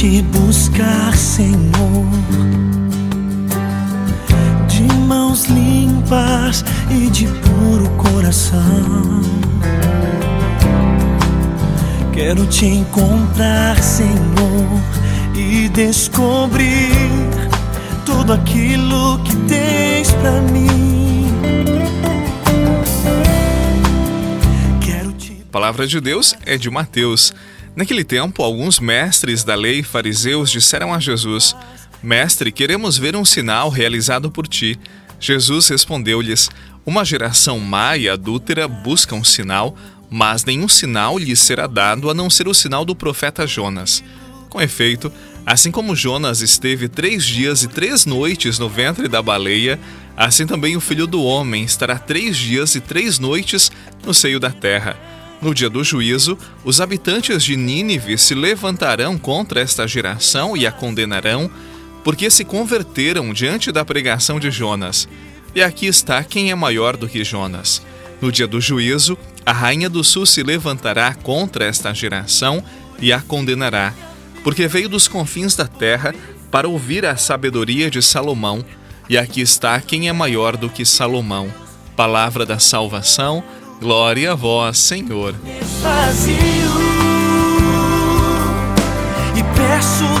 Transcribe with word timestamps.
te 0.00 0.22
buscar, 0.22 1.14
Senhor, 1.14 2.06
de 4.66 4.82
mãos 5.06 5.44
limpas 5.44 6.64
e 6.90 7.10
de 7.10 7.26
puro 7.26 7.86
coração. 7.98 9.20
Quero 12.14 12.46
te 12.46 12.64
encontrar, 12.64 13.78
Senhor, 13.82 14.80
e 15.36 15.68
descobrir 15.68 16.88
tudo 18.06 18.32
aquilo 18.32 19.22
que 19.22 19.36
tens 19.46 20.12
para 20.12 20.40
mim. 20.40 21.26
Quero 24.80 25.12
te... 25.12 25.44
A 25.46 25.52
palavra 25.52 25.86
de 25.86 26.00
Deus 26.00 26.34
é 26.46 26.56
de 26.56 26.70
Mateus 26.70 27.34
Naquele 27.80 28.04
tempo, 28.04 28.42
alguns 28.42 28.78
mestres 28.78 29.42
da 29.42 29.54
lei 29.54 29.82
fariseus 29.82 30.50
disseram 30.50 30.92
a 30.92 31.00
Jesus: 31.00 31.56
Mestre, 32.02 32.52
queremos 32.52 32.98
ver 32.98 33.16
um 33.16 33.24
sinal 33.24 33.70
realizado 33.70 34.30
por 34.30 34.46
ti. 34.46 34.78
Jesus 35.18 35.66
respondeu-lhes: 35.68 36.50
Uma 36.84 37.06
geração 37.06 37.58
má 37.58 37.96
e 37.96 38.06
adúltera 38.06 38.68
busca 38.68 39.14
um 39.14 39.24
sinal, 39.24 39.74
mas 40.10 40.44
nenhum 40.44 40.68
sinal 40.68 41.16
lhes 41.16 41.40
será 41.40 41.66
dado 41.66 42.10
a 42.10 42.12
não 42.12 42.28
ser 42.28 42.48
o 42.48 42.52
sinal 42.52 42.84
do 42.84 42.94
profeta 42.94 43.46
Jonas. 43.46 44.04
Com 44.50 44.60
efeito, 44.60 45.10
assim 45.46 45.70
como 45.70 45.96
Jonas 45.96 46.42
esteve 46.42 46.86
três 46.86 47.24
dias 47.24 47.62
e 47.62 47.68
três 47.68 48.04
noites 48.04 48.58
no 48.58 48.68
ventre 48.68 49.08
da 49.08 49.22
baleia, 49.22 49.80
assim 50.14 50.46
também 50.46 50.76
o 50.76 50.82
filho 50.82 51.06
do 51.06 51.24
homem 51.24 51.64
estará 51.64 51.98
três 51.98 52.36
dias 52.36 52.74
e 52.74 52.80
três 52.82 53.18
noites 53.18 53.72
no 54.04 54.12
seio 54.12 54.38
da 54.38 54.50
terra. 54.50 54.98
No 55.40 55.54
dia 55.54 55.70
do 55.70 55.82
juízo, 55.82 56.36
os 56.62 56.82
habitantes 56.82 57.42
de 57.42 57.56
Nínive 57.56 58.18
se 58.18 58.34
levantarão 58.34 59.16
contra 59.16 59.60
esta 59.60 59.88
geração 59.88 60.54
e 60.54 60.66
a 60.66 60.72
condenarão, 60.72 61.50
porque 62.04 62.30
se 62.30 62.44
converteram 62.44 63.32
diante 63.32 63.72
da 63.72 63.82
pregação 63.82 64.38
de 64.38 64.50
Jonas. 64.50 65.08
E 65.54 65.62
aqui 65.62 65.86
está 65.86 66.22
quem 66.22 66.50
é 66.50 66.54
maior 66.54 66.94
do 66.96 67.08
que 67.08 67.24
Jonas. 67.24 67.80
No 68.20 68.30
dia 68.30 68.46
do 68.46 68.60
juízo, 68.60 69.16
a 69.46 69.52
rainha 69.52 69.88
do 69.88 70.04
sul 70.04 70.26
se 70.26 70.42
levantará 70.42 71.14
contra 71.14 71.64
esta 71.64 71.94
geração 71.94 72.62
e 73.00 73.10
a 73.10 73.20
condenará, 73.20 73.94
porque 74.44 74.68
veio 74.68 74.90
dos 74.90 75.08
confins 75.08 75.56
da 75.56 75.66
terra 75.66 76.14
para 76.50 76.68
ouvir 76.68 77.06
a 77.06 77.16
sabedoria 77.16 77.90
de 77.90 78.02
Salomão. 78.02 78.62
E 79.08 79.16
aqui 79.16 79.40
está 79.40 79.80
quem 79.80 80.08
é 80.08 80.12
maior 80.12 80.56
do 80.56 80.68
que 80.68 80.84
Salomão. 80.84 81.52
Palavra 81.96 82.44
da 82.44 82.58
salvação 82.58 83.42
Glória 83.80 84.32
a 84.32 84.34
vós, 84.34 84.78
Senhor. 84.78 85.34
Vazio, 85.80 86.36
e 89.34 89.42
peço 89.56 90.19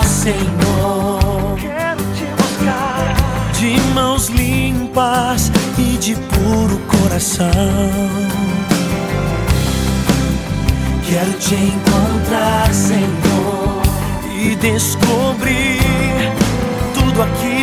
buscar, 0.00 0.04
Senhor. 0.04 1.56
Quero 1.58 2.02
te 2.14 2.24
buscar. 2.36 3.14
De 3.58 3.80
mãos 3.94 4.28
limpas 4.28 5.50
e 5.78 5.96
de 5.98 6.14
puro 6.14 6.78
coração. 6.86 7.50
Quero 11.06 11.32
te 11.34 11.54
encontrar, 11.54 12.72
Senhor, 12.72 13.82
e 14.32 14.54
descobrir 14.56 15.80
tudo 16.94 17.22
aquilo 17.22 17.59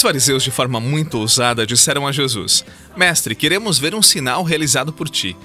Os 0.00 0.02
fariseus, 0.02 0.42
de 0.42 0.50
forma 0.50 0.80
muito 0.80 1.18
ousada, 1.18 1.66
disseram 1.66 2.06
a 2.06 2.10
Jesus: 2.10 2.64
Mestre, 2.96 3.34
queremos 3.34 3.78
ver 3.78 3.94
um 3.94 4.00
sinal 4.00 4.42
realizado 4.42 4.94
por 4.94 5.10
ti. 5.10 5.36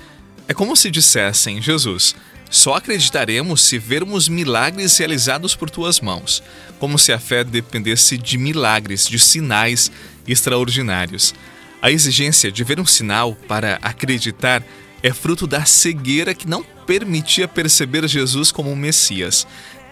É 0.47 0.53
como 0.53 0.77
se 0.77 0.89
dissessem: 0.89 1.61
Jesus, 1.61 2.15
só 2.49 2.75
acreditaremos 2.75 3.61
se 3.63 3.77
vermos 3.77 4.29
milagres 4.29 4.97
realizados 4.97 5.57
por 5.57 5.69
tuas 5.69 5.99
mãos, 5.99 6.41
como 6.79 6.97
se 6.97 7.11
a 7.11 7.19
fé 7.19 7.43
dependesse 7.43 8.17
de 8.17 8.37
milagres, 8.37 9.09
de 9.09 9.19
sinais 9.19 9.91
extraordinários. 10.25 11.35
A 11.81 11.91
exigência 11.91 12.49
de 12.49 12.63
ver 12.63 12.79
um 12.79 12.85
sinal 12.85 13.35
para 13.49 13.77
acreditar 13.81 14.63
é 15.03 15.11
fruto 15.11 15.45
da 15.45 15.65
cegueira 15.65 16.33
que 16.33 16.47
não 16.47 16.63
permitia 16.87 17.45
perceber 17.45 18.07
Jesus 18.07 18.53
como 18.53 18.71
o 18.71 18.75
Messias 18.77 19.45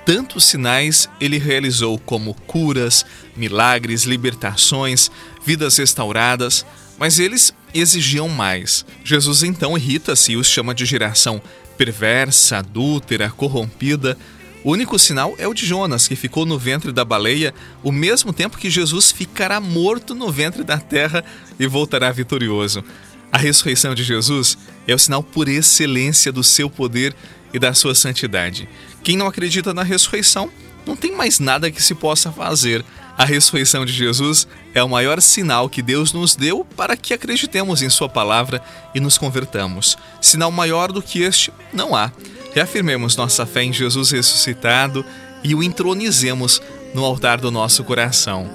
tantos 0.05 0.45
sinais 0.45 1.09
ele 1.19 1.37
realizou, 1.37 1.97
como 1.99 2.33
curas, 2.33 3.05
milagres, 3.35 4.03
libertações, 4.03 5.09
vidas 5.45 5.77
restauradas, 5.77 6.65
mas 6.97 7.19
eles 7.19 7.53
exigiam 7.73 8.29
mais. 8.29 8.85
Jesus 9.03 9.43
então 9.43 9.77
irrita-se 9.77 10.33
e 10.33 10.37
os 10.37 10.47
chama 10.47 10.75
de 10.75 10.85
geração 10.85 11.41
perversa, 11.77 12.57
adúltera, 12.57 13.29
corrompida. 13.29 14.17
O 14.63 14.71
único 14.71 14.97
sinal 14.97 15.35
é 15.37 15.47
o 15.47 15.53
de 15.53 15.65
Jonas, 15.65 16.07
que 16.07 16.15
ficou 16.15 16.45
no 16.45 16.57
ventre 16.57 16.91
da 16.91 17.03
baleia 17.03 17.53
o 17.83 17.91
mesmo 17.91 18.31
tempo 18.31 18.57
que 18.57 18.69
Jesus 18.69 19.11
ficará 19.11 19.59
morto 19.59 20.15
no 20.15 20.31
ventre 20.31 20.63
da 20.63 20.77
terra 20.77 21.23
e 21.59 21.67
voltará 21.67 22.11
vitorioso. 22.11 22.83
A 23.31 23.37
ressurreição 23.37 23.95
de 23.95 24.03
Jesus 24.03 24.57
é 24.87 24.93
o 24.93 24.99
sinal 24.99 25.23
por 25.23 25.47
excelência 25.47 26.31
do 26.31 26.43
seu 26.43 26.69
poder 26.69 27.15
e 27.53 27.59
da 27.59 27.73
sua 27.73 27.93
santidade. 27.93 28.67
Quem 29.03 29.17
não 29.17 29.27
acredita 29.27 29.73
na 29.73 29.83
ressurreição, 29.83 30.49
não 30.85 30.95
tem 30.95 31.15
mais 31.15 31.39
nada 31.39 31.71
que 31.71 31.81
se 31.81 31.93
possa 31.93 32.31
fazer. 32.31 32.83
A 33.17 33.25
ressurreição 33.25 33.85
de 33.85 33.93
Jesus 33.93 34.47
é 34.73 34.83
o 34.83 34.89
maior 34.89 35.21
sinal 35.21 35.69
que 35.69 35.81
Deus 35.81 36.11
nos 36.13 36.35
deu 36.35 36.65
para 36.75 36.97
que 36.97 37.13
acreditemos 37.13 37.81
em 37.81 37.89
Sua 37.89 38.09
palavra 38.09 38.61
e 38.93 38.99
nos 38.99 39.17
convertamos. 39.17 39.97
Sinal 40.19 40.51
maior 40.51 40.91
do 40.91 41.01
que 41.01 41.21
este 41.21 41.53
não 41.71 41.95
há. 41.95 42.11
Reafirmemos 42.53 43.15
nossa 43.15 43.45
fé 43.45 43.63
em 43.63 43.73
Jesus 43.73 44.11
ressuscitado 44.11 45.05
e 45.43 45.53
o 45.53 45.63
entronizemos 45.63 46.61
no 46.93 47.03
altar 47.05 47.39
do 47.39 47.51
nosso 47.51 47.83
coração. 47.83 48.49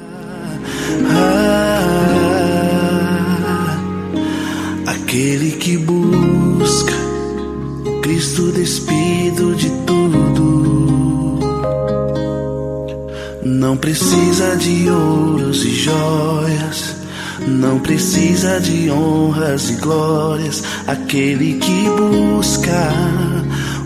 Ah, 1.11 1.69
aquele 4.87 5.53
que 5.53 5.77
Despido 8.39 9.57
de 9.57 9.69
tudo. 9.85 11.41
Não 13.43 13.77
precisa 13.77 14.55
de 14.57 14.89
ouros 14.89 15.65
e 15.65 15.71
joias, 15.71 16.95
não 17.49 17.81
precisa 17.81 18.61
de 18.61 18.89
honras 18.91 19.71
e 19.71 19.75
glórias. 19.75 20.63
Aquele 20.87 21.55
que 21.55 21.91
busca 21.97 22.93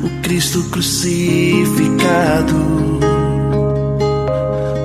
o 0.05 0.11
Cristo 0.23 0.63
crucificado 0.65 3.01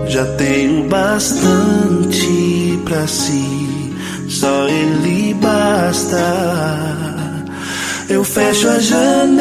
já 0.07 0.25
tem 0.37 0.79
o 0.79 0.87
bastante 0.87 2.79
para 2.85 3.05
si, 3.05 3.93
só 4.29 4.65
Ele 4.69 5.33
basta 5.33 7.06
eu 8.09 8.23
fecho 8.23 8.69
as 8.69 8.85
janelas, 8.85 9.35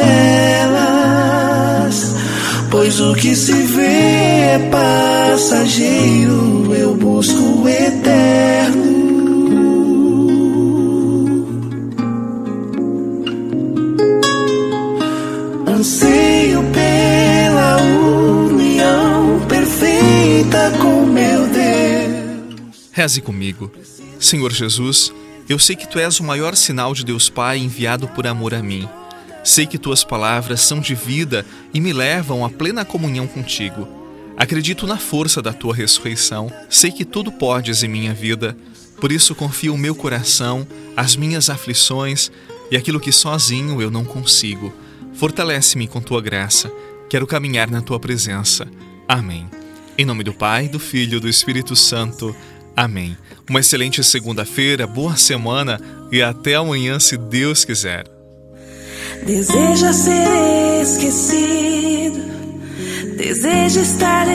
pois 2.69 2.99
o 2.99 3.15
que 3.15 3.33
se 3.35 3.53
vê 3.53 3.85
é 3.85 4.69
passageiro, 4.69 6.75
eu 6.75 6.93
busco 6.95 7.61
o 7.61 7.69
eterno. 7.69 8.97
Anseio 15.67 16.61
pela 16.73 17.77
união 18.51 19.39
perfeita 19.47 20.73
com 20.81 21.05
meu 21.05 21.47
Deus. 21.47 22.89
Reze 22.91 23.21
comigo, 23.21 23.71
Senhor 24.19 24.51
Jesus 24.51 25.13
eu 25.49 25.57
sei 25.57 25.75
que 25.75 25.87
tu 25.87 25.97
és 25.97 26.19
o 26.19 26.23
maior 26.23 26.55
sinal 26.55 26.93
de 26.93 27.05
Deus 27.05 27.29
Pai 27.29 27.57
enviado 27.57 28.07
por 28.09 28.27
amor 28.27 28.53
a 28.53 28.61
mim. 28.61 28.87
Sei 29.43 29.65
que 29.65 29.77
tuas 29.77 30.03
palavras 30.03 30.59
são 30.59 30.81
de 30.81 30.93
vida 30.93 31.45
e 31.73 31.79
me 31.79 31.93
levam 31.93 32.43
à 32.43 32.49
plena 32.49 32.83
comunhão 32.83 33.25
contigo. 33.25 33.87
Acredito 34.35 34.85
na 34.85 34.97
força 34.97 35.41
da 35.41 35.53
tua 35.53 35.73
ressurreição. 35.73 36.51
Sei 36.69 36.91
que 36.91 37.05
tudo 37.05 37.31
podes 37.31 37.81
em 37.81 37.87
minha 37.87 38.13
vida. 38.13 38.57
Por 38.99 39.11
isso 39.11 39.33
confio 39.33 39.73
o 39.73 39.77
meu 39.77 39.95
coração, 39.95 40.67
as 40.95 41.15
minhas 41.15 41.49
aflições 41.49 42.29
e 42.69 42.75
aquilo 42.75 42.99
que 42.99 43.11
sozinho 43.11 43.81
eu 43.81 43.89
não 43.89 44.03
consigo. 44.03 44.73
Fortalece-me 45.13 45.87
com 45.87 46.01
tua 46.01 46.21
graça. 46.21 46.69
Quero 47.09 47.25
caminhar 47.25 47.71
na 47.71 47.81
tua 47.81 47.99
presença. 47.99 48.67
Amém. 49.07 49.49
Em 49.97 50.05
nome 50.05 50.23
do 50.23 50.33
Pai, 50.33 50.67
do 50.67 50.77
Filho 50.77 51.17
e 51.17 51.21
do 51.21 51.29
Espírito 51.29 51.75
Santo. 51.75 52.35
Amém. 52.77 53.17
Uma 53.49 53.59
excelente 53.59 54.01
segunda-feira, 54.03 54.85
boa 54.85 55.17
semana 55.17 55.81
e 56.11 56.21
até 56.21 56.53
amanhã, 56.53 56.99
se 56.99 57.17
Deus 57.17 57.65
quiser. 57.65 58.05
Deseja 59.25 59.91
ser 59.91 60.83
esquecido, 60.83 62.21
deseja 63.17 63.81
estar 63.81 64.27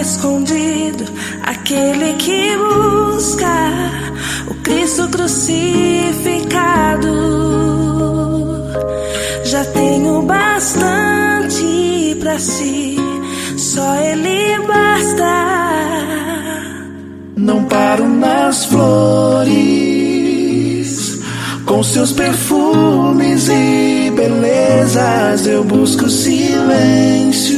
escondido, 0.00 1.06
aquele 1.42 2.14
que 2.14 2.56
busca 2.56 3.66
o 4.46 4.54
Cristo 4.62 5.08
crucificado. 5.08 7.08
Já 9.44 9.64
tenho 9.64 10.22
bastante 10.22 12.16
para 12.20 12.38
si, 12.38 12.96
só 13.56 13.96
Ele 13.96 14.56
basta. 14.68 14.97
Não 17.48 17.64
paro 17.64 18.06
nas 18.06 18.66
flores, 18.66 19.48
com 21.64 21.82
seus 21.82 22.12
perfumes 22.12 23.48
e 23.48 24.12
belezas 24.14 25.46
eu 25.46 25.64
busco 25.64 26.10
silêncio. 26.10 27.57